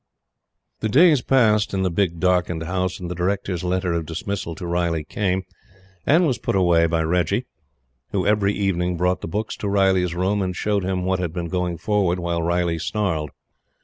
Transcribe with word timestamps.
The 0.79 0.89
days 0.89 1.21
passed 1.21 1.75
in 1.75 1.83
the 1.83 1.91
big 1.91 2.19
darkened 2.19 2.63
house, 2.63 2.99
and 2.99 3.07
the 3.07 3.13
Directors' 3.13 3.63
letter 3.63 3.93
of 3.93 4.07
dismissal 4.07 4.55
to 4.55 4.65
Riley 4.65 5.03
came 5.03 5.43
and 6.07 6.25
was 6.25 6.39
put 6.39 6.55
away 6.55 6.87
by 6.87 7.03
Reggie, 7.03 7.45
who, 8.11 8.25
every 8.25 8.55
evening, 8.55 8.97
brought 8.97 9.21
the 9.21 9.27
books 9.27 9.55
to 9.57 9.69
Riley's 9.69 10.15
room, 10.15 10.41
and 10.41 10.55
showed 10.55 10.83
him 10.83 11.03
what 11.05 11.19
had 11.19 11.31
been 11.33 11.49
going 11.49 11.77
forward, 11.77 12.17
while 12.17 12.41
Riley 12.41 12.79
snarled. 12.79 13.29